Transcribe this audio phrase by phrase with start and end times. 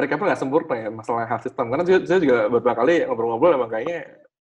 [0.00, 1.68] Amerika pun nggak sempurna ya masalah health system.
[1.68, 4.00] Karena saya, saya juga beberapa kali ngobrol-ngobrol emang kayaknya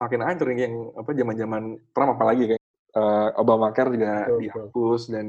[0.01, 2.63] makin hancur yang apa zaman-zaman Trump apalagi kayak
[2.97, 5.13] uh, Obamacare juga betul, dihapus betul.
[5.13, 5.25] dan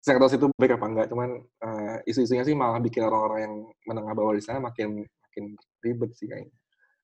[0.00, 1.06] saya nggak tahu itu baik apa enggak.
[1.12, 1.30] Cuman
[1.60, 5.44] uh, isu-isunya sih malah bikin orang-orang yang menengah bawah di sana makin makin
[5.84, 6.54] ribet sih kayaknya.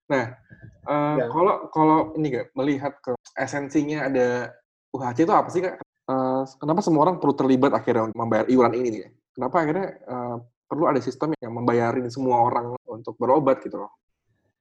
[0.04, 0.24] Nah,
[0.88, 1.26] uh, ya.
[1.28, 4.52] kalau kalau ini gak melihat ke esensinya ada
[4.96, 5.84] UHC itu apa sih kak?
[6.04, 9.02] Uh, kenapa semua orang perlu terlibat akhirnya untuk membayar iuran ini nih?
[9.32, 13.92] Kenapa akhirnya uh, perlu ada sistem yang membayarin semua orang untuk berobat gitu loh?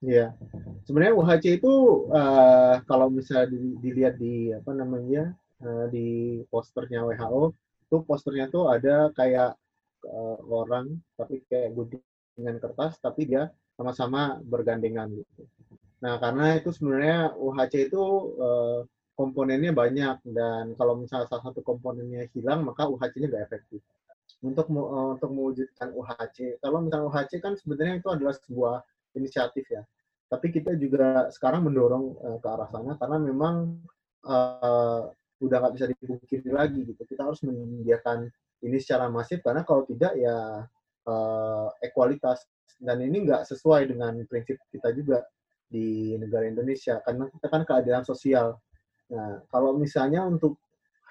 [0.03, 0.35] Iya,
[0.83, 1.73] sebenarnya UHC itu
[2.11, 5.31] uh, kalau misalnya dilihat di apa namanya
[5.63, 7.55] uh, di posternya WHO,
[7.87, 9.55] itu posternya tuh ada kayak
[10.03, 13.47] uh, orang tapi kayak guntingan kertas, tapi dia
[13.79, 15.47] sama-sama bergandengan gitu.
[16.03, 18.03] Nah, karena itu sebenarnya UHC itu
[18.43, 18.83] uh,
[19.15, 23.79] komponennya banyak dan kalau misalnya salah satu komponennya hilang maka UHC-nya nggak efektif.
[24.43, 28.75] Untuk uh, untuk mewujudkan UHC, kalau misalnya UHC kan sebenarnya itu adalah sebuah
[29.15, 29.87] inisiatif ya.
[30.27, 33.79] Tapi kita juga sekarang mendorong uh, ke arah sana karena memang
[34.27, 35.07] uh,
[35.39, 37.01] udah nggak bisa dipungkiri lagi gitu.
[37.07, 38.27] Kita harus menyediakan
[38.63, 40.67] ini secara masif karena kalau tidak ya
[41.07, 42.47] uh, ekualitas
[42.79, 45.23] dan ini nggak sesuai dengan prinsip kita juga
[45.67, 48.59] di negara Indonesia karena kita kan keadilan sosial.
[49.11, 50.59] Nah, kalau misalnya untuk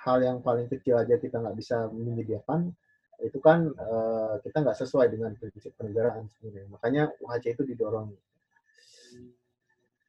[0.02, 2.74] hal yang paling kecil aja kita nggak bisa menyediakan,
[3.20, 6.68] itu kan uh, kita nggak sesuai dengan prinsip kenegaraan sebenarnya.
[6.72, 8.08] Makanya UHC itu didorong.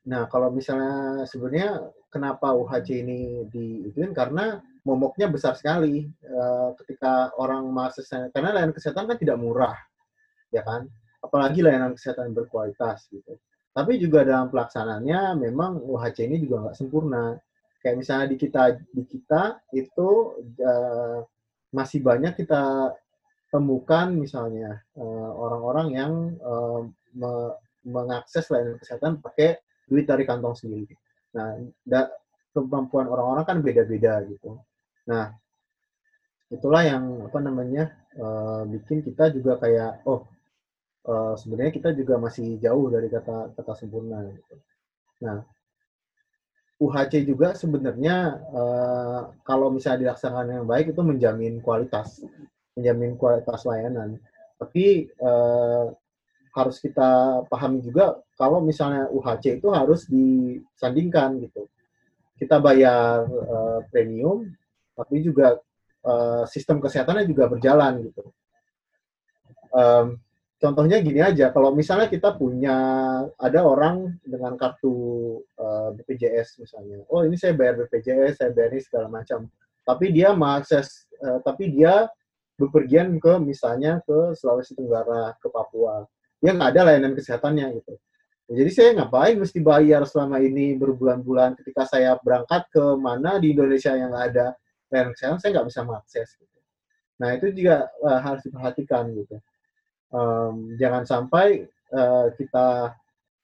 [0.04, 7.68] Nah, kalau misalnya sebenarnya kenapa UHC ini diikutin karena momoknya besar sekali uh, ketika orang
[7.72, 9.76] mahasiswa karena layanan kesehatan kan tidak murah,
[10.52, 10.88] ya kan?
[11.24, 13.40] apalagi layanan kesehatan berkualitas gitu.
[13.74, 17.40] Tapi juga dalam pelaksanaannya memang UHC ini juga nggak sempurna.
[17.82, 19.44] Kayak misalnya di kita di kita
[19.74, 20.10] itu
[20.62, 21.20] uh,
[21.74, 22.94] masih banyak kita
[23.50, 26.82] temukan misalnya eh, orang-orang uh, yang uh,
[27.14, 27.32] me
[27.84, 30.96] mengakses layanan kesehatan pakai duit dari kantong sendiri.
[31.36, 32.08] Nah, da,
[32.56, 34.56] kemampuan orang-orang kan beda-beda gitu.
[35.12, 35.36] Nah,
[36.48, 40.24] itulah yang apa namanya uh, bikin kita juga kayak oh
[41.12, 44.32] uh, sebenarnya kita juga masih jauh dari kata kata sempurna.
[44.32, 44.56] Gitu.
[45.28, 45.44] Nah,
[46.84, 52.20] UHC juga sebenarnya uh, kalau misalnya dilaksanakan yang baik itu menjamin kualitas,
[52.76, 54.20] menjamin kualitas layanan.
[54.60, 55.96] Tapi uh,
[56.54, 61.72] harus kita pahami juga kalau misalnya UHC itu harus disandingkan gitu.
[62.36, 64.52] Kita bayar uh, premium,
[64.94, 65.58] tapi juga
[66.04, 68.24] uh, sistem kesehatannya juga berjalan gitu.
[69.74, 70.20] Um,
[70.64, 72.72] contohnya gini aja, kalau misalnya kita punya
[73.36, 74.96] ada orang dengan kartu
[75.60, 79.52] uh, eh, BPJS misalnya, oh ini saya bayar BPJS, saya bayar ini segala macam,
[79.84, 82.08] tapi dia mengakses, uh, tapi dia
[82.56, 86.08] bepergian ke misalnya ke Sulawesi Tenggara, ke Papua,
[86.40, 88.00] dia nggak ada layanan kesehatannya gitu.
[88.48, 93.92] Jadi saya ngapain mesti bayar selama ini berbulan-bulan ketika saya berangkat ke mana di Indonesia
[94.00, 94.56] yang nggak ada
[94.88, 96.30] layanan kesehatan, saya nggak bisa mengakses.
[96.40, 96.60] Gitu.
[97.20, 99.44] Nah itu juga uh, harus diperhatikan gitu
[100.14, 102.94] um, jangan sampai uh, kita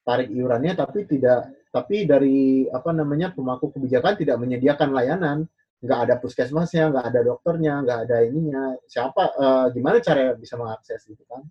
[0.06, 5.38] tarik iurannya tapi tidak tapi dari apa namanya pemangku kebijakan tidak menyediakan layanan.
[5.80, 8.74] Nggak ada puskesmasnya nggak ada dokternya nggak ada ininya.
[8.84, 11.46] Siapa uh, gimana cara bisa mengakses gitu kan?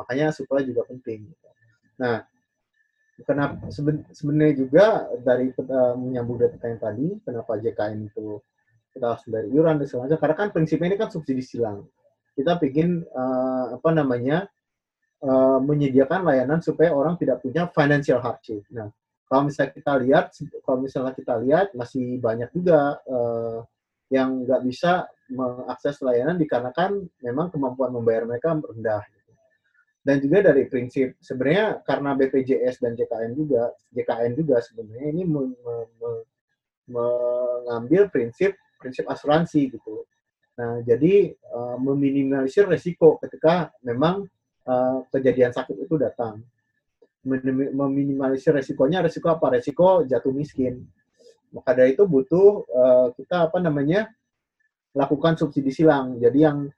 [0.00, 1.48] Makanya supply juga penting gitu.
[2.00, 2.24] nah
[3.28, 3.68] kenapa
[4.16, 8.40] sebenarnya juga dari uh, menyambung dari pertanyaan tadi kenapa JKN itu
[8.96, 11.84] kita harus bayar iuran dan segala karena kan prinsipnya ini kan subsidi silang
[12.40, 14.48] kita bikin uh, apa namanya
[15.20, 18.64] uh, menyediakan layanan supaya orang tidak punya financial hardship.
[18.72, 18.88] Nah,
[19.28, 20.24] kalau misalnya kita lihat,
[20.64, 23.60] kalau misalnya kita lihat masih banyak juga uh,
[24.08, 29.04] yang nggak bisa mengakses layanan dikarenakan memang kemampuan membayar mereka rendah.
[30.00, 35.52] Dan juga dari prinsip sebenarnya karena BPJS dan JKN juga, JKN juga sebenarnya ini me,
[35.52, 36.10] me, me,
[36.88, 40.08] mengambil prinsip prinsip asuransi gitu.
[40.60, 44.28] Nah, jadi uh, meminimalisir resiko ketika memang
[44.68, 46.44] uh, kejadian sakit itu datang.
[47.24, 49.56] Meminimalisir resikonya, resiko apa?
[49.56, 50.84] Resiko jatuh miskin.
[51.56, 54.12] Maka dari itu butuh uh, kita apa namanya
[54.92, 56.20] lakukan subsidi silang.
[56.20, 56.68] Jadi yang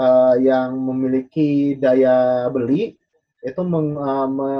[0.00, 2.96] uh, yang memiliki daya beli
[3.44, 4.50] itu meng, uh, me,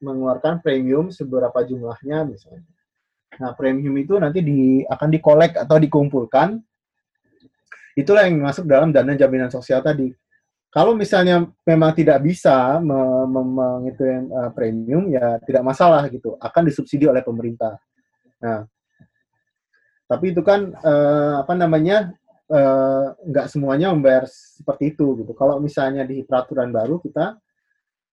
[0.00, 2.64] mengeluarkan premium seberapa jumlahnya misalnya.
[3.36, 6.60] Nah, premium itu nanti di, akan dikolek atau dikumpulkan
[7.98, 10.12] itulah yang masuk dalam dana jaminan sosial tadi.
[10.72, 17.20] Kalau misalnya memang tidak bisa menghitung uh, premium, ya tidak masalah gitu, akan disubsidi oleh
[17.20, 17.76] pemerintah.
[18.40, 18.64] Nah,
[20.08, 22.16] tapi itu kan uh, apa namanya
[22.48, 25.32] uh, nggak semuanya membayar seperti itu gitu.
[25.36, 27.36] Kalau misalnya di peraturan baru kita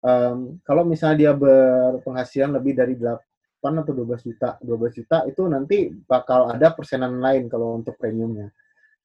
[0.02, 3.18] um, kalau misalnya dia berpenghasilan lebih dari 8
[3.62, 8.50] atau 12 juta, 12 juta itu nanti bakal ada persenan lain kalau untuk premiumnya.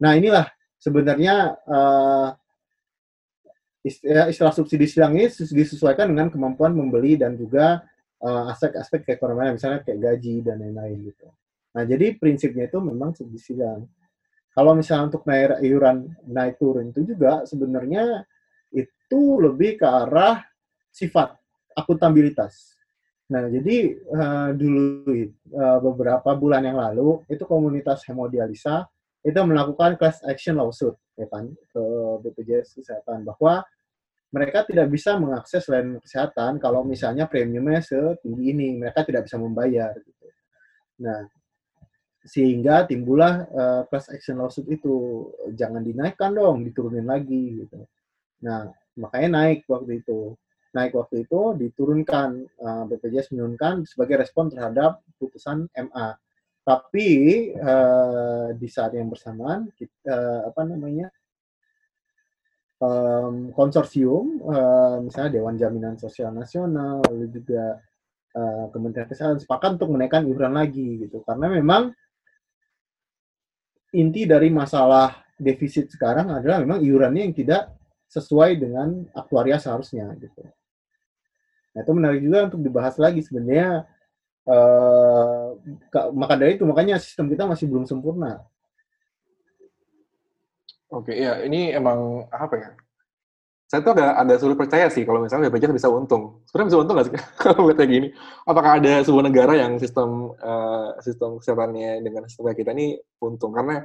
[0.02, 0.46] Nah inilah
[0.84, 2.30] sebenarnya uh,
[3.84, 7.84] istilah subsidi silang ini disesuaikan dengan kemampuan membeli dan juga
[8.24, 11.28] aspek-aspek uh, keekonomian, misalnya kayak gaji dan lain-lain gitu.
[11.76, 13.88] Nah jadi prinsipnya itu memang subsidi silang.
[14.54, 18.24] Kalau misalnya untuk naik iuran naik turun itu juga sebenarnya
[18.72, 20.46] itu lebih ke arah
[20.94, 21.36] sifat
[21.74, 22.78] akuntabilitas.
[23.34, 25.10] Nah, jadi uh, dulu
[25.58, 28.86] uh, beberapa bulan yang lalu itu komunitas hemodialisa
[29.24, 31.84] itu melakukan class action lawsuit ya kan ke
[32.28, 33.64] BPJS Kesehatan bahwa
[34.34, 39.94] mereka tidak bisa mengakses layanan kesehatan kalau misalnya premiumnya setinggi ini, mereka tidak bisa membayar
[39.94, 40.26] gitu.
[41.06, 41.30] Nah,
[42.26, 45.28] sehingga timbullah uh, class action lawsuit itu.
[45.54, 47.84] Jangan dinaikkan dong diturunin lagi gitu.
[48.42, 50.34] Nah makanya naik waktu itu.
[50.74, 56.18] Naik waktu itu diturunkan uh, BPJS menurunkan sebagai respon terhadap putusan MA
[56.64, 61.12] tapi uh, di saat yang bersamaan kita, uh, apa namanya
[62.80, 67.84] um, konsorsium uh, misalnya Dewan Jaminan Sosial Nasional lalu juga
[68.36, 71.92] uh, Kementerian Kesehatan sepakat untuk menaikkan iuran lagi gitu karena memang
[73.94, 77.76] inti dari masalah defisit sekarang adalah memang iurannya yang tidak
[78.10, 80.46] sesuai dengan aktuaria seharusnya gitu.
[81.74, 83.90] Nah itu menarik juga untuk dibahas lagi sebenarnya.
[84.44, 85.56] Uh,
[86.12, 88.44] maka dari itu makanya sistem kita masih belum sempurna.
[90.94, 92.70] Oke, ya ini emang apa ya?
[93.66, 96.46] Saya tuh agak ada sulit percaya sih kalau misalnya BPJS bisa untung.
[96.46, 98.08] Sebenarnya bisa untung nggak sih kalau kayak gini?
[98.46, 103.50] Apakah ada sebuah negara yang sistem uh, sistem kesehatannya dengan sistem kita ini untung?
[103.50, 103.82] Karena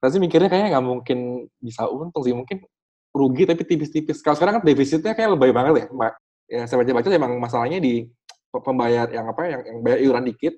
[0.00, 1.18] saya mikirnya kayaknya nggak mungkin
[1.60, 2.32] bisa untung sih.
[2.32, 2.64] Mungkin
[3.12, 4.24] rugi tapi tipis-tipis.
[4.24, 6.12] Kalau sekarang kan defisitnya kayak lebih banget ya, Mbak.
[6.50, 8.08] Ya, saya baca-baca emang masalahnya di
[8.50, 10.54] pembayar yang apa yang, yang bayar iuran dikit.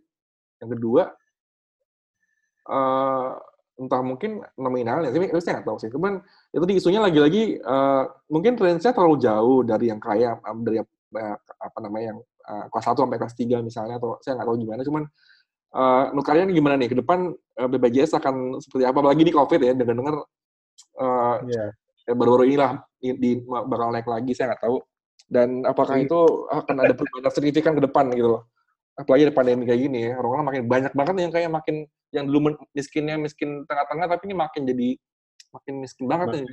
[0.64, 1.02] Yang kedua,
[2.70, 3.30] uh,
[3.76, 5.90] entah mungkin nominalnya sih, saya nggak tahu sih.
[5.92, 6.22] Cuman
[6.54, 11.78] itu di isunya lagi-lagi uh, mungkin range-nya terlalu jauh dari yang kaya dari uh, apa
[11.82, 12.18] namanya yang
[12.48, 15.02] uh, kelas 1 sampai kelas 3 misalnya atau saya nggak tahu gimana cuman
[15.76, 19.60] uh, menurut kalian gimana nih ke depan uh, BPJS akan seperti apa apalagi di Covid
[19.60, 20.14] ya dengan dengar
[20.98, 21.70] uh, yeah.
[22.08, 24.76] ya baru-baru inilah di, di bakal naik lagi saya nggak tahu
[25.32, 26.04] dan apakah iya.
[26.04, 26.20] itu
[26.52, 28.42] akan ada perubahan signifikan ke depan gitu loh
[28.92, 31.76] apalagi ada pandemi kayak gini ya orang-orang makin banyak banget yang kayak makin
[32.12, 34.88] yang dulu miskinnya miskin tengah-tengah tapi ini makin jadi
[35.52, 36.44] makin miskin banget nih.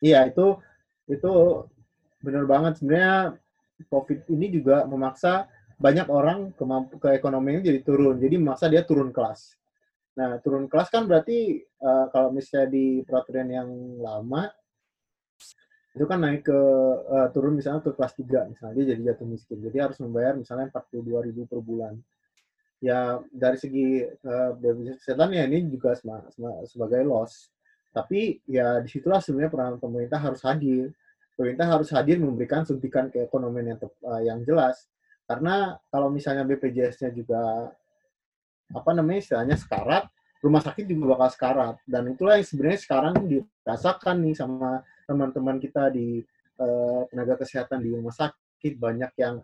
[0.00, 0.20] Iya.
[0.32, 0.58] itu
[1.06, 1.32] itu
[2.18, 3.38] benar banget sebenarnya
[3.88, 5.46] COVID ini juga memaksa
[5.80, 8.20] banyak orang kemampu ke ekonominya jadi turun.
[8.20, 9.56] Jadi memaksa dia turun kelas.
[10.20, 14.52] Nah, turun kelas kan berarti uh, kalau misalnya di peraturan yang lama
[15.90, 16.60] itu kan naik ke
[17.10, 19.58] uh, turun misalnya ke kelas 3 misalnya dia jadi jatuh miskin.
[19.58, 21.94] Jadi harus membayar misalnya 42.000 per bulan
[22.80, 24.56] ya dari segi uh,
[24.96, 25.92] kesehatan ya ini juga
[26.64, 27.52] sebagai loss.
[27.90, 30.94] Tapi ya di situlah sebenarnya peran pemerintah harus hadir.
[31.36, 34.88] Pemerintah harus hadir memberikan suntikan keekonomian yang, uh, yang jelas.
[35.24, 37.70] Karena kalau misalnya BPJS-nya juga
[38.70, 40.06] apa namanya istilahnya sekarat,
[40.44, 41.76] rumah sakit juga bakal sekarat.
[41.88, 46.22] Dan itulah yang sebenarnya sekarang dirasakan nih sama teman-teman kita di
[46.62, 49.42] uh, tenaga kesehatan di rumah sakit banyak yang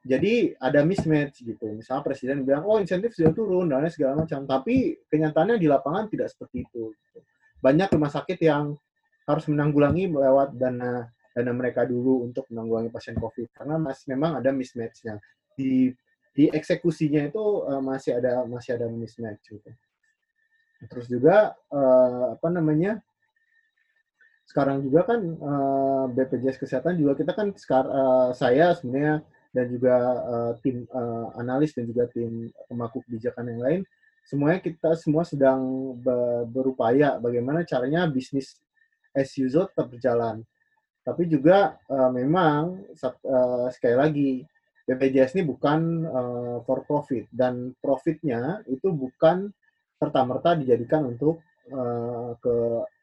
[0.00, 1.76] jadi ada mismatch gitu.
[1.76, 4.48] Misalnya presiden bilang, oh insentif sudah turun, dan segala macam.
[4.48, 6.96] Tapi kenyataannya di lapangan tidak seperti itu.
[7.60, 8.72] Banyak rumah sakit yang
[9.28, 11.04] harus menanggulangi lewat dana
[11.36, 13.52] dana mereka dulu untuk menanggulangi pasien COVID.
[13.52, 15.20] Karena masih memang ada mismatch-nya.
[15.52, 15.92] Di
[16.32, 19.70] di eksekusinya itu uh, masih ada masih ada mismatch gitu.
[20.88, 23.04] Terus juga uh, apa namanya?
[24.50, 29.22] Sekarang juga kan uh, eh, BPJS kesehatan juga kita kan sekarang uh, saya sebenarnya
[29.54, 29.94] dan juga
[30.26, 33.80] uh, tim uh, analis dan juga tim pemangku kebijakan yang lain
[34.26, 35.90] semuanya kita semua sedang
[36.50, 38.58] berupaya bagaimana caranya bisnis
[39.10, 40.46] as usual tetap berjalan.
[41.02, 44.30] Tapi juga uh, memang uh, sekali lagi
[44.86, 49.50] BPJS ini bukan uh, for profit dan profitnya itu bukan
[49.98, 51.42] serta merta dijadikan untuk
[51.72, 52.54] uh, ke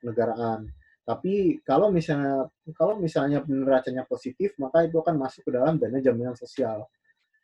[0.05, 0.67] negaraan
[1.07, 6.35] tapi kalau misalnya kalau misalnya neracanya positif, maka itu akan masuk ke dalam dana jaminan
[6.35, 6.83] sosial.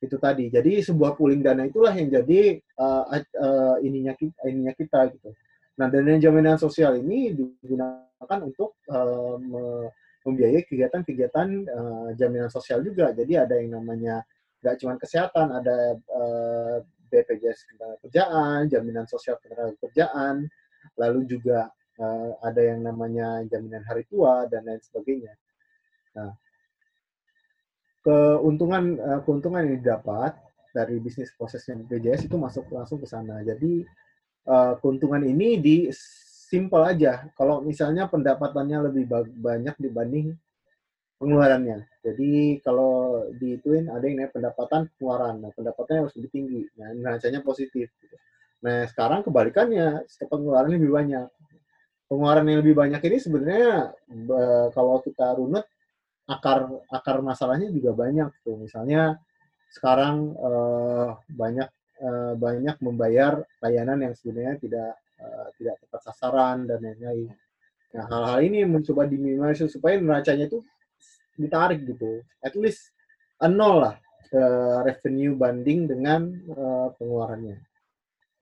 [0.04, 0.52] Itu tadi.
[0.52, 5.32] Jadi sebuah pooling dana itulah yang jadi uh, uh, ininya kita, ininya kita gitu.
[5.80, 9.40] Nah, dana jaminan sosial ini digunakan untuk uh,
[10.28, 13.16] membiayai kegiatan-kegiatan uh, jaminan sosial juga.
[13.16, 14.28] Jadi ada yang namanya
[14.60, 19.40] nggak cuma kesehatan, ada uh, BPJS kerjaan, jaminan sosial
[19.80, 20.52] kerjaan,
[21.00, 25.34] lalu juga uh, ada yang namanya jaminan hari tua dan lain sebagainya.
[26.18, 26.32] Nah,
[28.04, 30.38] keuntungan uh, keuntungan yang didapat
[30.74, 33.42] dari bisnis prosesnya BPJS itu masuk langsung ke sana.
[33.46, 33.86] Jadi
[34.50, 35.78] uh, keuntungan ini di
[36.50, 37.30] simple aja.
[37.38, 39.06] Kalau misalnya pendapatannya lebih
[39.42, 40.38] banyak dibanding
[41.18, 41.88] pengeluarannya.
[42.04, 45.40] Jadi kalau diituin ada yang pendapatan pengeluaran.
[45.40, 46.62] Nah, pendapatannya harus lebih tinggi.
[46.76, 47.88] Nah, neracanya positif.
[47.96, 48.16] Gitu.
[48.64, 51.28] Nah, sekarang kebalikannya, pengeluaran lebih banyak.
[52.08, 53.96] Pengeluaran yang lebih banyak ini sebenarnya
[54.76, 55.66] kalau kita runut
[56.28, 58.56] akar akar masalahnya juga banyak tuh.
[58.60, 59.20] Misalnya
[59.74, 61.70] sekarang uh, banyak
[62.00, 67.34] uh, banyak membayar layanan yang sebenarnya tidak uh, tidak tepat sasaran dan lain-lain.
[67.94, 70.62] Nah, hal-hal ini mencoba diminimalisir supaya neracanya itu
[71.38, 72.22] ditarik gitu.
[72.42, 72.94] At least
[73.42, 73.96] a nol lah
[74.34, 76.30] uh, revenue banding dengan
[76.98, 77.58] pengeluarannya.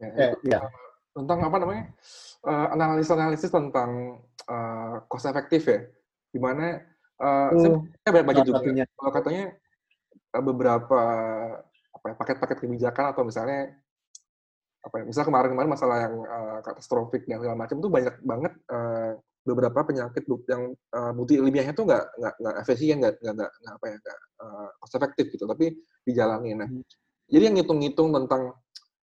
[0.01, 0.59] Ya, eh, ya.
[1.11, 1.83] Tentang apa namanya?
[2.41, 5.79] Uh, analisis-analisis tentang uh, cost efektif ya.
[6.31, 6.91] Gimana
[7.21, 8.65] Uh, uh, saya baca juga
[8.97, 9.53] kalau katanya
[10.33, 11.01] uh, beberapa
[11.93, 13.77] apa ya, paket-paket kebijakan atau misalnya
[14.81, 19.13] apa ya, misal kemarin-kemarin masalah yang uh, katastrofik dan segala macam itu banyak banget uh,
[19.45, 23.85] beberapa penyakit yang uh, bukti ilmiahnya tuh nggak nggak nggak efisien nggak nggak nggak apa
[23.85, 26.81] ya nggak uh, cost efektif gitu tapi dijalani nah hmm.
[27.29, 28.57] jadi yang ngitung-ngitung tentang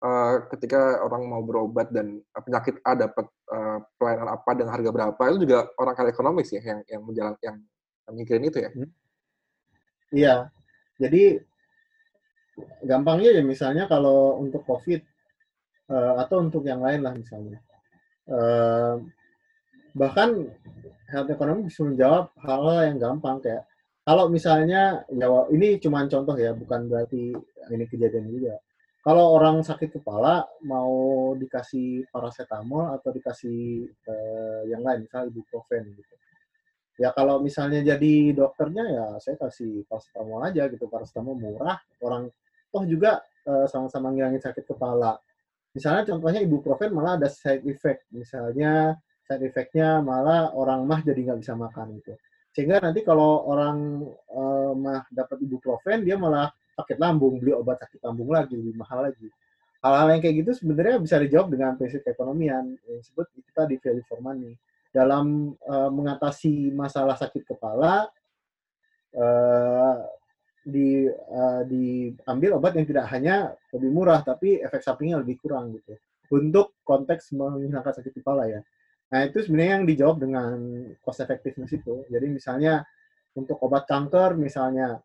[0.03, 5.21] uh, ketika orang mau berobat dan penyakit A dapat uh, pelayanan apa dengan harga berapa
[5.31, 7.57] itu juga orang kaya ekonomis ya yang yang menjalan yang
[8.11, 8.69] mikirin itu ya?
[8.75, 8.89] Hmm.
[10.13, 10.35] Iya.
[10.99, 11.23] Jadi
[12.85, 15.01] gampangnya ya misalnya kalau untuk COVID
[15.89, 17.57] uh, atau untuk yang lain lah misalnya.
[18.23, 19.03] Uh,
[19.93, 20.47] bahkan
[21.11, 23.63] health economy bisa menjawab hal-hal yang gampang kayak
[24.03, 27.35] kalau misalnya ya ini cuma contoh ya bukan berarti
[27.69, 28.57] ini kejadian juga
[29.03, 36.15] kalau orang sakit kepala mau dikasih paracetamol atau dikasih uh, yang lain misalnya ibuprofen gitu.
[36.95, 40.87] Ya kalau misalnya jadi dokternya ya saya kasih paracetamol aja gitu.
[40.87, 42.31] Paracetamol murah orang
[42.71, 45.19] toh juga uh, sama-sama ngilangin sakit kepala.
[45.75, 48.07] Misalnya contohnya ibuprofen malah ada side effect.
[48.15, 48.95] Misalnya
[49.27, 52.15] side effectnya malah orang mah jadi nggak bisa makan gitu.
[52.55, 53.99] Sehingga nanti kalau orang
[54.31, 59.05] uh, mah dapat ibuprofen dia malah sakit lambung beli obat sakit lambung lagi lebih mahal
[59.09, 59.29] lagi
[59.83, 64.05] hal-hal yang kayak gitu sebenarnya bisa dijawab dengan prinsip ekonomian yang disebut itu tadi value
[64.07, 64.55] for money
[64.93, 68.07] dalam uh, mengatasi masalah sakit kepala
[69.17, 69.97] uh,
[70.63, 75.99] di uh, diambil obat yang tidak hanya lebih murah tapi efek sampingnya lebih kurang gitu
[76.31, 78.61] untuk konteks menghilangkan sakit kepala ya.
[79.11, 80.55] Nah itu sebenarnya yang dijawab dengan
[81.03, 82.07] cost effectiveness itu.
[82.09, 82.81] Jadi misalnya
[83.35, 84.97] untuk obat kanker misalnya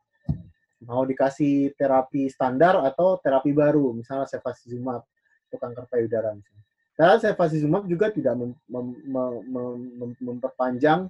[0.87, 5.03] mau dikasih terapi standar atau terapi baru misalnya cefazizumab
[5.49, 6.65] untuk kanker payudara misalnya.
[6.99, 11.07] Cefazizumab juga tidak mem, mem, mem, mem, memperpanjang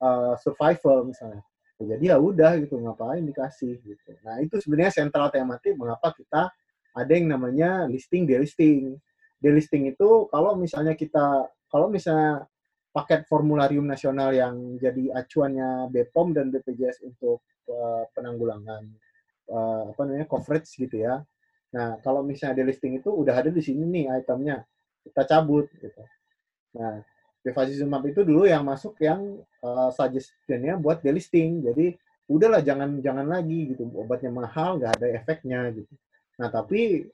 [0.00, 1.40] uh, survival misalnya.
[1.80, 4.12] Jadi ya udah gitu, ngapain dikasih gitu.
[4.20, 6.52] Nah itu sebenarnya sentral tematik mengapa kita
[6.92, 9.00] ada yang namanya listing delisting.
[9.40, 12.44] Delisting itu kalau misalnya kita kalau misalnya
[12.92, 18.84] paket formularium nasional yang jadi acuannya BPOM dan BPJS untuk uh, penanggulangan
[19.50, 21.20] uh, apa namanya coverage gitu ya.
[21.70, 24.62] Nah, kalau misalnya delisting itu udah ada di sini nih itemnya
[25.06, 26.02] kita cabut gitu.
[26.78, 27.02] Nah,
[27.42, 31.62] bevacizumab itu dulu yang masuk yang uh, suggestionnya buat delisting.
[31.64, 31.94] Jadi
[32.30, 35.92] udahlah jangan jangan lagi gitu obatnya mahal nggak ada efeknya gitu.
[36.38, 37.10] Nah tapi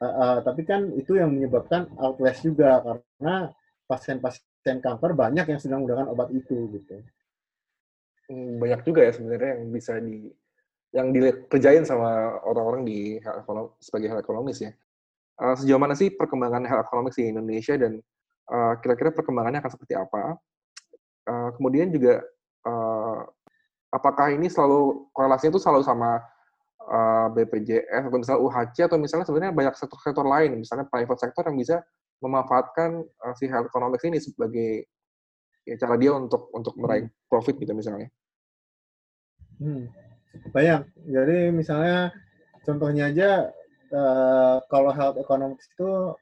[0.00, 3.52] uh, uh, tapi kan itu yang menyebabkan outlast juga karena
[3.84, 7.04] pasien-pasien kanker banyak yang sedang menggunakan obat itu gitu.
[8.26, 10.26] Hmm, banyak juga ya sebenarnya yang bisa di
[10.96, 13.20] yang dikerjain sama orang-orang di
[13.84, 14.72] sebagai health ekonomis ya
[15.40, 18.00] uh, sejauh mana sih perkembangan health economics di Indonesia dan
[18.52, 20.36] uh, kira-kira perkembangannya akan seperti apa?
[21.26, 22.22] Uh, kemudian juga
[22.64, 23.20] uh,
[23.90, 26.22] apakah ini selalu korelasinya itu selalu sama
[26.86, 31.58] uh, BPJS atau misalnya UHC atau misalnya sebenarnya banyak sektor-sektor lain, misalnya private sector yang
[31.58, 31.76] bisa
[32.22, 34.88] memanfaatkan uh, si health economics ini sebagai
[35.68, 37.26] ya, cara dia untuk untuk meraih hmm.
[37.28, 38.08] profit gitu misalnya.
[39.56, 39.88] Hmm.
[40.52, 40.82] Banyak.
[41.08, 42.10] Jadi misalnya
[42.66, 43.30] contohnya aja
[43.92, 46.14] uh, kalau health economics itu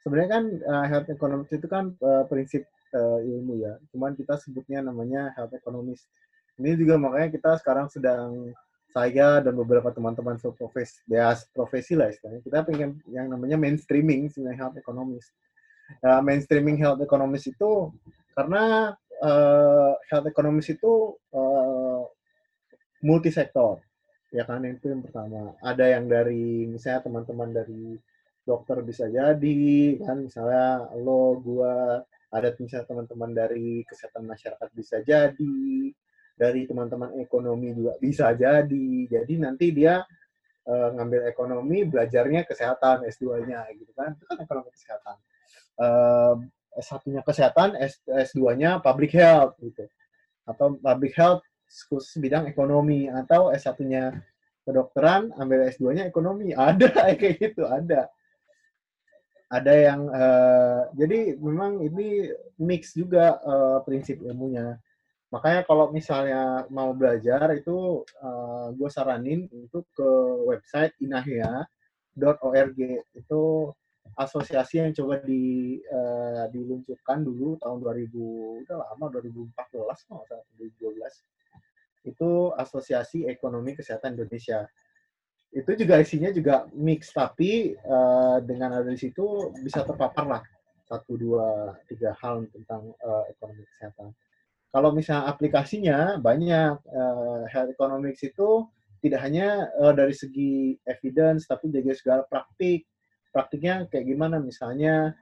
[0.00, 2.64] sebenarnya kan uh, health economics itu kan uh, prinsip
[2.96, 3.76] uh, ilmu ya.
[3.92, 6.08] Cuman kita sebutnya namanya health economics.
[6.60, 8.52] Ini juga makanya kita sekarang sedang
[8.90, 12.42] saya dan beberapa teman-teman profesi, ya profesi lah istilahnya.
[12.42, 15.30] Kita pengen yang namanya mainstreaming sebenarnya health economics.
[16.02, 17.90] Uh, mainstreaming health economics itu
[18.34, 21.69] karena uh, health economics itu uh,
[23.02, 23.80] multisektor
[24.30, 27.98] ya kan itu yang pertama ada yang dari misalnya teman-teman dari
[28.46, 35.90] dokter bisa jadi kan misalnya lo gua ada misalnya teman-teman dari kesehatan masyarakat bisa jadi
[36.40, 38.88] dari teman-teman ekonomi juga bisa jadi.
[39.04, 40.00] Jadi nanti dia
[40.64, 44.16] uh, ngambil ekonomi, belajarnya kesehatan S2-nya gitu kan.
[44.16, 45.16] Itu kan ekonomi kesehatan.
[45.76, 46.34] Uh,
[46.80, 49.84] S1-nya kesehatan, S, S2-nya public health gitu.
[50.48, 54.18] Atau public health khusus bidang ekonomi atau S1-nya
[54.66, 56.50] kedokteran, ambil S2-nya ekonomi.
[56.58, 58.10] Ada kayak gitu, ada.
[59.50, 62.30] Ada yang uh, jadi memang ini
[62.62, 64.78] mix juga uh, prinsip ilmunya.
[65.34, 70.08] Makanya kalau misalnya mau belajar itu uh, gue saranin untuk ke
[70.46, 72.78] website inahya.org
[73.14, 73.42] itu
[74.18, 80.22] asosiasi yang coba di uh, diluncurkan dulu tahun 2000 udah lama 2014 mau
[80.58, 81.39] 2012
[82.04, 84.64] itu asosiasi ekonomi kesehatan Indonesia.
[85.50, 90.42] Itu juga isinya juga mix tapi uh, dengan ada di situ bisa terpapar lah.
[90.86, 94.14] Satu dua tiga hal tentang uh, ekonomi kesehatan.
[94.70, 98.66] Kalau misalnya aplikasinya banyak uh, health economics itu
[99.02, 102.86] tidak hanya uh, dari segi evidence tapi juga segala praktik.
[103.30, 104.38] Praktiknya kayak gimana?
[104.38, 105.14] Misalnya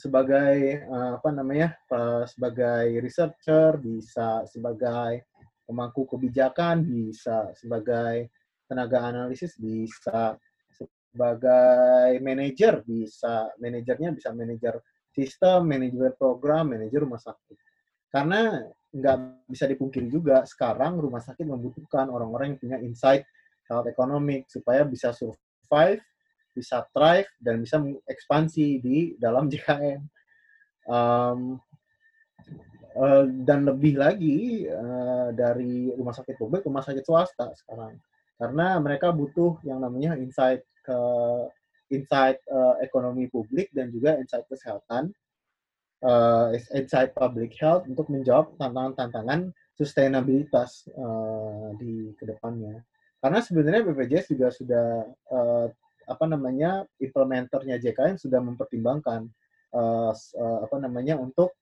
[0.00, 5.28] sebagai uh, apa namanya uh, sebagai researcher bisa sebagai
[5.68, 8.32] pemangku kebijakan bisa sebagai
[8.64, 10.40] tenaga analisis bisa
[10.72, 14.80] sebagai manajer bisa manajernya bisa manajer
[15.12, 17.58] sistem manajer program manajer rumah sakit.
[18.08, 18.56] Karena
[18.90, 23.22] nggak bisa dipungkiri juga sekarang rumah sakit membutuhkan orang-orang yang punya insight
[23.70, 26.02] health economic supaya bisa survive
[26.52, 30.00] bisa thrive dan bisa ekspansi di dalam JKN.
[30.90, 31.60] Um,
[32.96, 37.98] uh, dan lebih lagi uh, dari rumah sakit publik, rumah sakit swasta sekarang,
[38.40, 41.00] karena mereka butuh yang namanya insight ke
[41.90, 45.12] insight uh, ekonomi publik dan juga insight kesehatan,
[46.06, 52.80] uh, insight public health untuk menjawab tantangan-tantangan sustainabilitas uh, di ke depannya.
[53.20, 54.86] Karena sebenarnya BPJS juga sudah
[55.28, 55.66] uh,
[56.10, 59.30] apa namanya implementernya JKN sudah mempertimbangkan
[59.70, 61.54] uh, uh, apa namanya untuk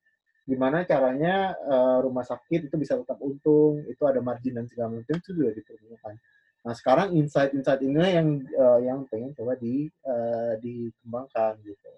[0.49, 5.21] gimana caranya uh, rumah sakit itu bisa tetap untung, itu ada margin dan segala macam
[5.21, 6.17] itu juga dipertimbangkan.
[6.65, 11.91] Nah sekarang insight-insight ini yang uh, yang pengen coba di uh, dikembangkan gitu.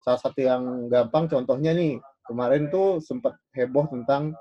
[0.00, 4.32] Salah satu yang gampang contohnya nih kemarin tuh sempat heboh tentang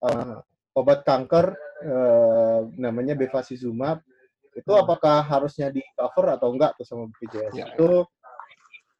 [0.00, 0.40] uh,
[0.72, 1.52] obat kanker
[1.84, 4.00] uh, namanya bevacizumab
[4.54, 4.82] itu hmm.
[4.84, 8.06] apakah harusnya di cover atau enggak tuh sama BPJS ya, itu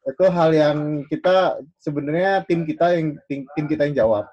[0.09, 4.25] itu hal yang kita sebenarnya tim kita yang tim, tim kita yang jawab.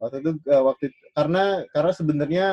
[0.00, 2.46] Waktu itu uh, waktu itu, karena karena sebenarnya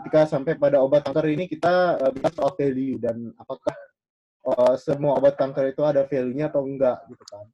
[0.00, 3.74] ketika sampai pada obat kanker ini kita uh, bicara soal value dan apakah
[4.46, 7.46] uh, semua obat kanker itu ada value-nya atau enggak gitu kan.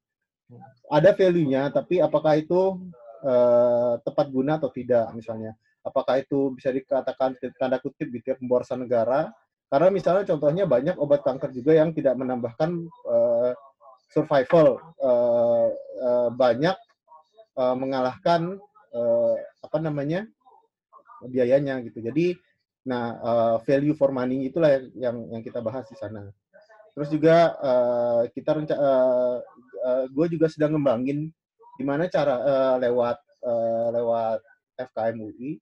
[0.92, 2.78] Ada value-nya tapi apakah itu
[3.24, 5.57] uh, tepat guna atau tidak misalnya.
[5.85, 9.28] Apakah itu bisa dikatakan tanda kutip gitu ya pemborosan negara
[9.72, 13.50] karena misalnya contohnya banyak obat kanker juga yang tidak menambahkan uh,
[14.12, 16.77] survival, uh, uh, banyak
[17.59, 18.61] uh, mengalahkan
[18.94, 20.29] uh, apa namanya
[21.27, 22.05] biayanya gitu.
[22.05, 22.37] Jadi,
[22.87, 26.29] nah uh, value for money itulah yang yang kita bahas di sana.
[26.94, 29.42] Terus juga uh, kita uh,
[29.83, 31.27] uh, gue juga sedang ngembangin
[31.74, 34.38] gimana cara uh, lewat uh, lewat
[34.79, 35.59] FKM UI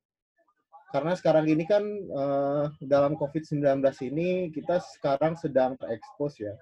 [0.93, 1.81] karena sekarang ini kan
[2.13, 3.81] uh, dalam COVID-19
[4.13, 6.53] ini kita sekarang sedang terekspos ya.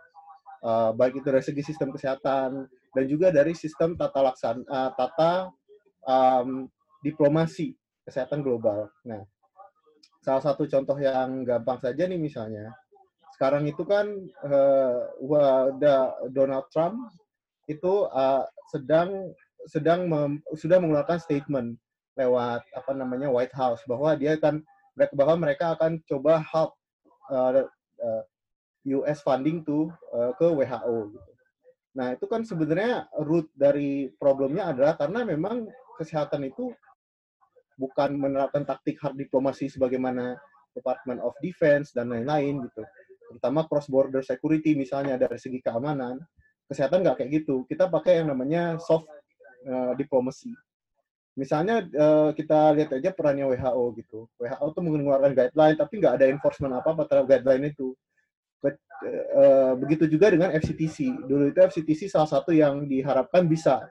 [0.60, 5.50] Uh, baik itu dari segi sistem kesehatan dan juga dari sistem tata laksana uh, tata
[6.06, 6.70] um,
[7.02, 7.74] diplomasi
[8.06, 8.86] kesehatan global.
[9.02, 9.24] Nah,
[10.22, 12.70] salah satu contoh yang gampang saja nih misalnya,
[13.34, 14.04] sekarang itu kan
[14.46, 15.74] uh,
[16.30, 17.08] Donald Trump
[17.66, 19.32] itu uh, sedang
[19.64, 21.80] sedang mem, sudah mengeluarkan statement
[22.20, 24.60] lewat apa namanya White House bahwa dia akan
[25.16, 26.76] bahwa mereka akan coba help
[27.32, 27.64] uh,
[28.04, 28.22] uh,
[29.00, 31.30] US funding to uh, ke WHO gitu.
[31.90, 35.66] Nah, itu kan sebenarnya root dari problemnya adalah karena memang
[35.98, 36.70] kesehatan itu
[37.74, 40.38] bukan menerapkan taktik hard diplomasi sebagaimana
[40.76, 42.82] Department of Defense dan lain-lain gitu.
[43.30, 46.22] Terutama cross border security misalnya dari segi keamanan,
[46.70, 47.66] kesehatan nggak kayak gitu.
[47.66, 49.10] Kita pakai yang namanya soft
[49.66, 50.54] uh, diplomacy
[51.38, 54.26] misalnya uh, kita lihat aja perannya WHO gitu.
[54.38, 57.94] WHO tuh mengeluarkan guideline tapi nggak ada enforcement apa-apa terhadap guideline itu.
[58.60, 58.76] Ke,
[59.32, 61.24] uh, begitu juga dengan FCTC.
[61.24, 63.86] Dulu itu FCTC salah satu yang diharapkan bisa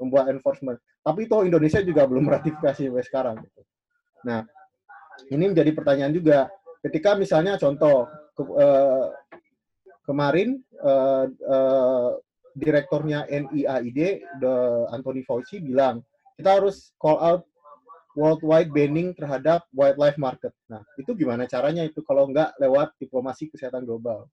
[0.00, 0.80] membuat enforcement.
[1.00, 3.36] Tapi itu Indonesia juga belum ratifikasi sampai sekarang.
[3.44, 3.60] Gitu.
[4.26, 4.44] Nah,
[5.30, 6.48] ini menjadi pertanyaan juga.
[6.80, 9.12] Ketika misalnya contoh ke, uh,
[10.08, 12.10] kemarin uh, uh,
[12.56, 14.26] direkturnya NIAID,
[14.90, 16.02] Anthony Fauci bilang
[16.40, 17.42] kita harus call out
[18.16, 20.56] worldwide banning terhadap wildlife market.
[20.66, 24.26] Nah, itu gimana caranya itu kalau nggak lewat diplomasi kesehatan global?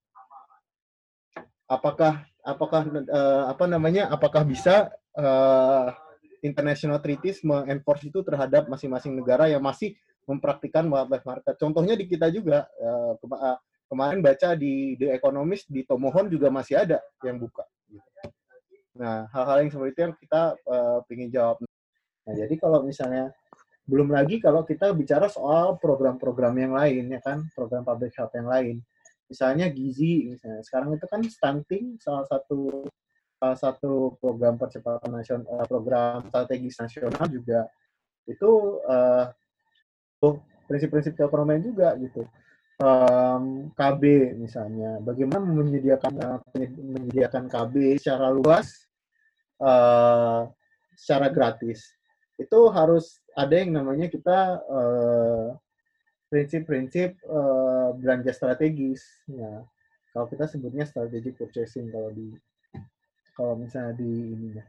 [1.68, 4.08] Apakah apakah uh, apa namanya?
[4.08, 4.88] Apakah bisa
[5.20, 5.92] uh,
[6.40, 11.60] international treaties mengenforce itu terhadap masing-masing negara yang masih mempraktikkan wildlife market?
[11.60, 13.20] Contohnya di kita juga uh,
[13.92, 17.68] kemarin baca di The Economist di Tomohon juga masih ada yang buka.
[18.98, 21.62] Nah, hal-hal yang seperti itu yang kita uh, ingin jawab.
[22.28, 23.32] Nah, jadi kalau misalnya
[23.88, 28.52] belum lagi kalau kita bicara soal program-program yang lain ya kan, program public health yang
[28.52, 28.84] lain.
[29.32, 30.60] Misalnya gizi misalnya.
[30.60, 32.84] Sekarang itu kan stunting salah satu
[33.40, 37.70] salah satu program percepatan nasional eh, program strategis nasional juga
[38.28, 39.30] itu uh,
[40.68, 42.28] prinsip-prinsip keekonomian juga gitu.
[42.78, 48.90] Um, KB misalnya, bagaimana menyediakan uh, menyediakan KB secara luas,
[49.64, 50.46] uh,
[50.98, 51.97] secara gratis
[52.38, 54.62] itu harus ada yang namanya kita
[56.28, 59.04] prinsip-prinsip uh, belanja strategis.
[59.32, 59.64] Ya,
[60.12, 62.36] kalau kita sebutnya strategic purchasing kalau di
[63.36, 64.66] kalau misalnya di ini ya.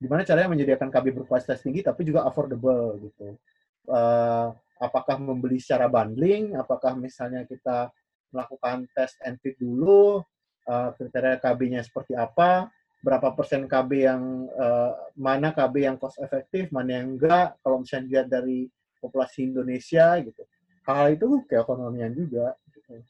[0.00, 3.36] Gimana caranya menyediakan KB berkualitas tinggi tapi juga affordable gitu.
[3.84, 6.56] Uh, apakah membeli secara bundling?
[6.56, 7.92] Apakah misalnya kita
[8.32, 10.24] melakukan test and fit dulu?
[10.64, 12.70] Uh, kriteria KB-nya seperti apa?
[13.00, 18.04] Berapa persen KB yang uh, mana KB yang cost efektif, mana yang enggak, kalau misalnya
[18.06, 18.68] dilihat dari
[19.00, 20.42] populasi Indonesia gitu.
[20.84, 22.52] Hal itu keekonomian juga.
[22.68, 23.00] Gitu.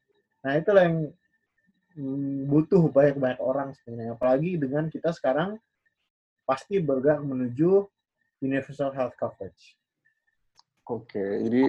[0.46, 0.98] Nah itulah yang
[1.98, 4.14] mm, butuh banyak banyak orang sebenarnya.
[4.14, 5.58] Apalagi dengan kita sekarang
[6.46, 7.86] pasti bergerak menuju
[8.42, 9.74] universal health coverage.
[10.86, 11.62] Oke, jadi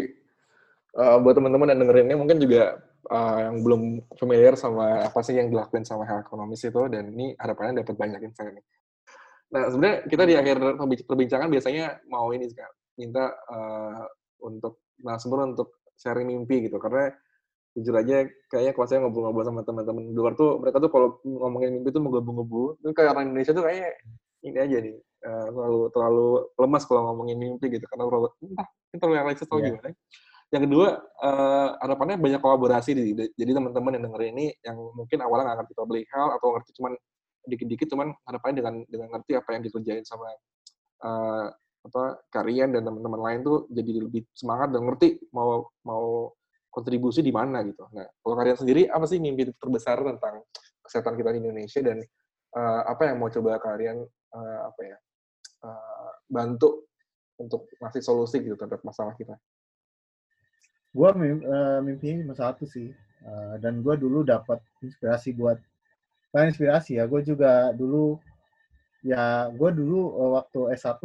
[0.97, 3.81] uh, buat teman-teman yang dengerin ini mungkin juga uh, yang belum
[4.19, 8.19] familiar sama apa sih yang dilakukan sama health ekonomis itu dan ini harapannya dapat banyak
[8.21, 8.65] insight nih.
[9.51, 10.57] Nah sebenarnya kita di akhir
[11.09, 14.05] perbincangan biasanya mau ini kan minta uh,
[14.45, 17.13] untuk narasumber untuk sharing mimpi gitu karena
[17.71, 21.79] jujur aja kayaknya kalau saya ngobrol-ngobrol sama teman-teman di luar tuh mereka tuh kalau ngomongin
[21.79, 23.89] mimpi tuh menggebu-gebu itu kayak orang Indonesia tuh kayaknya
[24.43, 26.27] ini aja nih uh, terlalu terlalu
[26.59, 29.67] lemas kalau ngomongin mimpi gitu karena terlalu entah terlalu realistis atau yeah.
[29.71, 29.89] gimana
[30.51, 32.91] yang kedua, uh, harapannya banyak kolaborasi.
[32.91, 36.71] Di, jadi teman-teman yang denger ini, yang mungkin awalnya nggak ngerti public health atau ngerti
[36.75, 36.93] cuman
[37.47, 40.27] dikit-dikit, cuman harapannya dengan dengan ngerti apa yang dikerjain sama
[41.07, 41.47] uh,
[41.81, 46.29] apa kalian dan teman-teman lain tuh jadi lebih semangat dan ngerti mau mau
[46.69, 47.87] kontribusi di mana gitu.
[47.91, 50.45] Nah, kalau kalian sendiri apa sih mimpi terbesar tentang
[50.85, 51.97] kesehatan kita di Indonesia dan
[52.55, 54.03] uh, apa yang mau coba kalian
[54.35, 54.97] uh, apa ya
[55.67, 56.85] uh, bantu
[57.41, 59.35] untuk ngasih solusi gitu terhadap masalah kita?
[60.91, 62.91] Gue uh, mimpinya cuma satu sih
[63.23, 65.57] uh, dan gue dulu dapat inspirasi buat
[66.31, 68.19] kan inspirasi ya gue juga dulu
[69.01, 71.01] ya gue dulu uh, waktu S1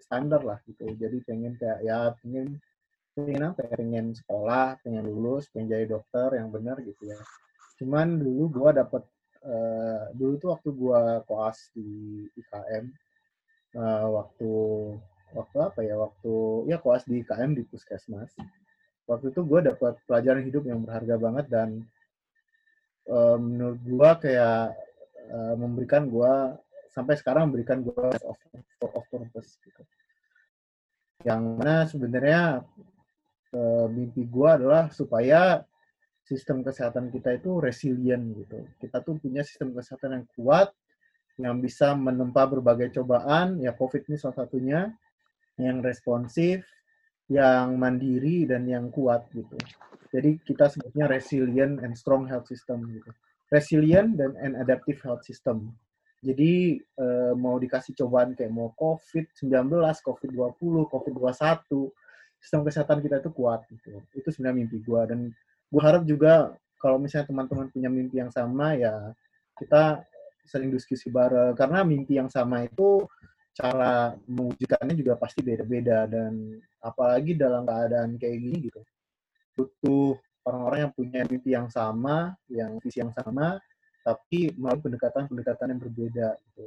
[0.00, 0.88] standar lah gitu.
[0.96, 2.58] Jadi pengen kayak ya pengen
[3.14, 7.20] pengen apa ya pengen sekolah pengen lulus pengen jadi dokter yang benar gitu ya.
[7.78, 9.02] Cuman dulu gue dapat
[9.44, 12.84] uh, dulu tuh waktu gue koas di IKM
[13.78, 14.52] uh, waktu
[15.34, 16.34] waktu apa ya waktu
[16.70, 18.32] ya koas di IKM di puskesmas
[19.04, 21.68] waktu itu gue dapat pelajaran hidup yang berharga banget dan
[23.08, 24.72] uh, menurut gue kayak
[25.28, 26.34] uh, memberikan gue
[26.94, 28.38] sampai sekarang memberikan gue of,
[28.80, 29.82] of purpose gitu.
[31.24, 32.42] Yang mana sebenarnya
[33.52, 35.64] uh, mimpi gue adalah supaya
[36.24, 38.64] sistem kesehatan kita itu resilient gitu.
[38.80, 40.68] Kita tuh punya sistem kesehatan yang kuat,
[41.36, 44.88] yang bisa menempa berbagai cobaan, ya COVID ini salah satunya,
[45.60, 46.64] yang responsif,
[47.28, 49.56] yang mandiri dan yang kuat gitu.
[50.14, 53.10] Jadi kita sebutnya resilient and strong health system gitu.
[53.50, 55.72] Resilient dan an adaptive health system.
[56.24, 59.68] Jadi eh, mau dikasih cobaan kayak mau COVID-19,
[60.00, 61.68] COVID-20, COVID-21,
[62.40, 64.00] sistem kesehatan kita itu kuat gitu.
[64.16, 65.20] Itu sebenarnya mimpi gue dan
[65.68, 68.92] gue harap juga kalau misalnya teman-teman punya mimpi yang sama ya
[69.56, 70.04] kita
[70.44, 73.08] sering diskusi bareng karena mimpi yang sama itu
[73.54, 78.82] cara mewujudkannya juga pasti beda-beda dan apalagi dalam keadaan kayak gini gitu
[79.54, 83.56] butuh orang-orang yang punya mimpi yang sama, yang visi yang sama,
[84.04, 86.64] tapi melalui pendekatan-pendekatan yang berbeda gitu.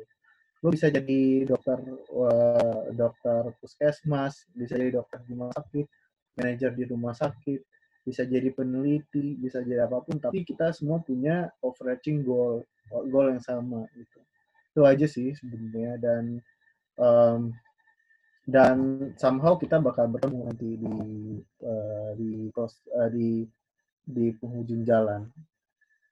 [0.65, 1.77] Lo bisa jadi dokter
[2.09, 5.85] uh, dokter puskesmas, bisa jadi dokter di rumah sakit,
[6.33, 7.61] manajer di rumah sakit,
[8.01, 13.43] bisa jadi peneliti, bisa jadi apa pun, tapi kita semua punya overarching goal, goal yang
[13.43, 14.19] sama gitu.
[14.73, 16.41] Itu aja sih sebenarnya dan
[16.97, 17.53] um,
[18.47, 18.77] dan
[19.19, 20.95] somehow kita bakal bertemu nanti di
[21.67, 23.43] uh, di uh, di
[24.07, 25.27] di penghujung jalan.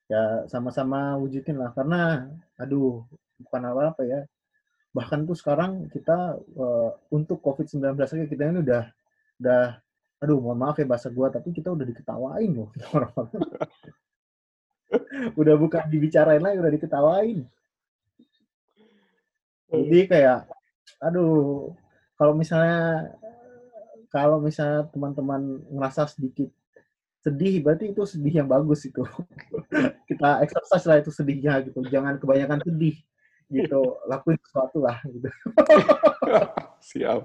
[0.05, 3.07] Ya sama-sama wujudin lah karena aduh
[3.39, 4.21] bukan apa apa ya.
[4.91, 8.83] Bahkan tuh sekarang kita uh, untuk COVID-19 aja kita ini udah
[9.39, 9.79] udah
[10.23, 12.71] aduh mohon maaf ya bahasa gua tapi kita udah diketawain loh
[15.39, 17.39] udah bukan dibicarain lagi udah diketawain.
[19.71, 20.54] Jadi kayak
[21.01, 21.73] aduh
[22.15, 23.11] kalau misalnya
[24.15, 26.47] kalau misalnya teman-teman ngerasa sedikit
[27.25, 29.01] sedih berarti itu sedih yang bagus itu.
[30.09, 31.81] Kita exercise lah itu sedihnya gitu.
[31.89, 32.95] Jangan kebanyakan sedih
[33.49, 33.97] gitu.
[34.05, 35.25] Lakuin sesuatu lah gitu.
[36.93, 37.21] Siap.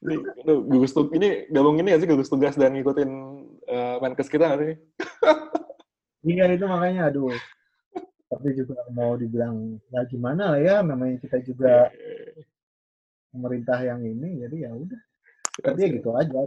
[0.00, 0.14] Ini
[0.64, 3.10] gugus tugas ini gabung ini ya sih gugus tugas dan ngikutin
[3.68, 4.76] uh, Menkes kita nggak sih?
[6.26, 7.30] Iya itu makanya aduh.
[8.26, 11.86] Tapi juga mau dibilang ya gimana lah ya namanya kita juga
[13.36, 15.00] pemerintah yang ini jadi ya udah.
[15.60, 16.40] Tapi ya gitu aja.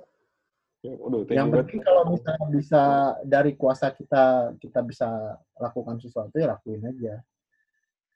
[0.80, 2.84] Ya, udah, yang penting kalau misalnya bisa
[3.28, 7.22] dari kuasa kita kita bisa lakukan sesuatu ya lakuin aja.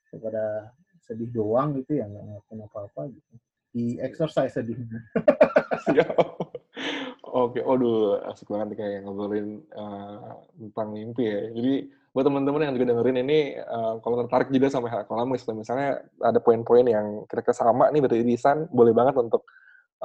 [0.10, 0.74] Daripada
[1.06, 3.34] sedih doang gitu ya nggak ngelakuin apa-apa gitu.
[3.74, 5.02] Di exercise sedihnya
[7.34, 11.50] Oke, aduh asik banget kayak ngobrolin uh, tentang mimpi ya.
[11.50, 11.74] Jadi
[12.13, 16.38] buat teman-teman yang juga dengerin ini, uh, kalau tertarik juga sama hal ekonomis, misalnya ada
[16.38, 19.50] poin-poin yang kira-kira sama nih beririsan, boleh banget untuk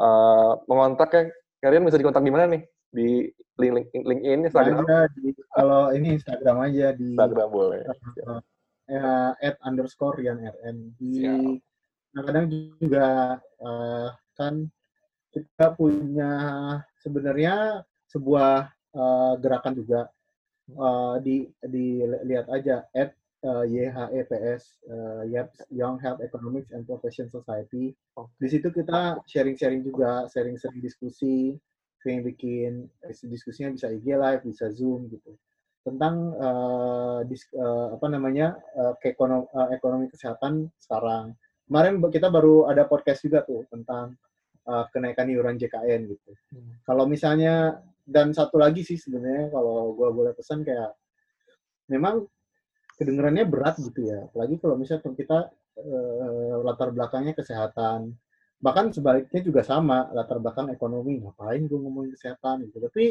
[0.00, 1.22] uh, mengontak ya.
[1.68, 2.62] Kalian bisa dikontak di mana nih?
[2.88, 3.28] Di
[3.60, 4.88] link, link, link ini Instagram?
[4.88, 7.84] Ada di, kalau ini Instagram aja di Instagram boleh.
[8.24, 8.40] Uh,
[8.88, 11.28] uh, at underscore yang rn di
[12.16, 14.64] nah kadang juga uh, kan
[15.28, 16.32] kita punya
[17.08, 17.80] sebenarnya
[18.12, 20.12] sebuah uh, gerakan juga
[20.76, 23.16] uh, di dilihat aja at
[23.48, 25.24] uh, YHEPS uh,
[25.72, 27.96] Young Health Economics and Profession Society.
[28.36, 31.56] Di situ kita sharing-sharing juga, sharing-sharing diskusi,
[32.04, 32.86] sering bikin
[33.24, 35.32] diskusinya bisa IG live, bisa Zoom gitu
[35.88, 41.32] tentang uh, dis, uh, apa namanya uh, ke ekonomi, uh, ekonomi kesehatan sekarang.
[41.64, 44.12] Kemarin kita baru ada podcast juga tuh tentang
[44.68, 46.30] uh, kenaikan iuran JKN gitu.
[46.52, 46.76] Hmm.
[46.84, 50.96] Kalau misalnya dan satu lagi sih sebenarnya kalau gue boleh pesan kayak
[51.92, 52.24] memang
[52.96, 54.28] kedengarannya berat gitu ya.
[54.28, 55.38] Apalagi kalau misalnya kita
[55.80, 58.12] uh, latar belakangnya kesehatan.
[58.58, 61.22] Bahkan sebaliknya juga sama latar belakang ekonomi.
[61.22, 62.82] Ngapain gue ngomongin kesehatan gitu.
[62.82, 63.06] Tapi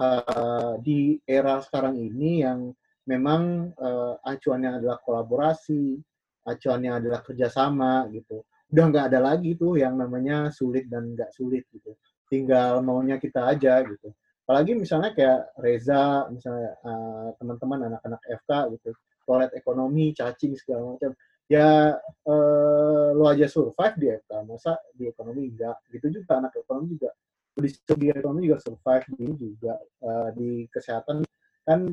[0.00, 2.72] uh, di era sekarang ini yang
[3.06, 6.00] memang uh, acuannya adalah kolaborasi,
[6.46, 8.42] acuannya adalah kerjasama gitu.
[8.72, 11.94] Udah nggak ada lagi tuh yang namanya sulit dan nggak sulit gitu.
[12.26, 14.10] Tinggal maunya kita aja gitu.
[14.46, 18.90] Apalagi misalnya kayak Reza, misalnya uh, teman-teman anak-anak FK gitu,
[19.26, 21.10] toilet ekonomi, cacing segala macam.
[21.46, 21.94] Ya
[22.26, 25.82] uh, lo aja survive di FK, masa di ekonomi enggak.
[25.90, 27.10] Gitu juga anak ekonomi juga
[27.56, 31.24] di segi ekonomi juga survive ini juga uh, di kesehatan
[31.64, 31.88] kan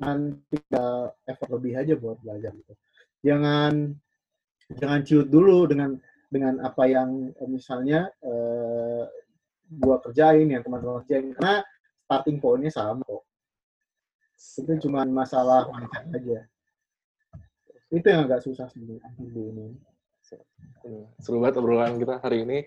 [0.00, 0.56] nanti
[1.28, 2.72] effort lebih aja buat belajar gitu
[3.20, 3.92] jangan
[4.72, 6.00] jangan ciut dulu dengan
[6.32, 9.04] dengan apa yang misalnya uh,
[9.68, 11.36] gua kerjain yang teman-teman kerjain.
[11.36, 11.60] Karena
[12.08, 13.28] starting pointnya sama kok.
[14.40, 16.40] Itu cuma masalah mindset aja.
[17.92, 19.12] Itu yang agak susah sebenarnya.
[19.20, 19.76] Ini
[21.20, 22.64] seru banget obrolan kita hari ini.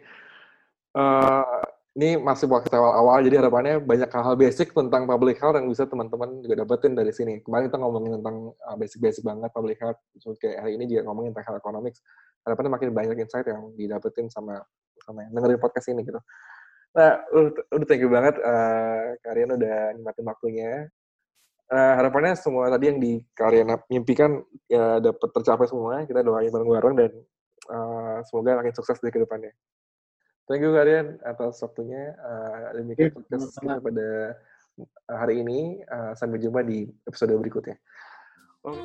[0.93, 5.87] Uh, ini masih waktu awal-awal, jadi harapannya banyak hal-hal basic tentang public health yang bisa
[5.87, 7.39] teman-teman juga dapetin dari sini.
[7.39, 11.55] Kemarin kita ngomongin tentang basic-basic banget public health, so, kayak hari ini juga ngomongin tentang
[11.55, 12.03] health economics.
[12.45, 14.61] Harapannya makin banyak insight yang didapetin sama
[15.01, 16.21] sama yang dengerin podcast ini gitu.
[16.95, 20.71] Nah, udah, thank you banget uh, kalian udah nikmatin waktunya.
[21.65, 24.39] Uh, harapannya semua tadi yang di kalian mimpikan
[24.71, 26.07] ya dapat tercapai semua.
[26.07, 27.11] Kita doain bareng-bareng dan
[27.67, 29.51] uh, semoga makin sukses di ke depannya.
[30.45, 32.15] Thank you kalian atas waktunya.
[32.21, 34.07] Uh, demikian iya, podcast kita pada
[35.09, 35.81] hari ini.
[35.89, 37.75] Uh, sampai jumpa di episode berikutnya.
[38.63, 38.77] Oh.